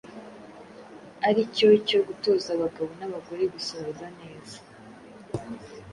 ari 1.27 1.41
cyo 1.55 1.69
cyo 1.87 1.99
gutoza 2.07 2.47
abagabo 2.55 2.89
n’abagore 2.99 3.43
gusohoza 3.53 4.05
neza 4.19 4.57